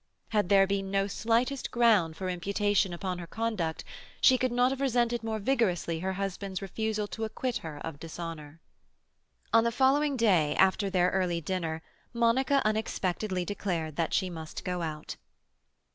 [0.29, 3.83] Had there been no slightest ground for imputation upon her conduct,
[4.19, 8.61] she could not have resented more vigorously her husband's refusal to acquit her of dishonour.
[9.53, 11.83] On the following day, after their early dinner,
[12.13, 15.17] Monica unexpectedly declared that she must go out.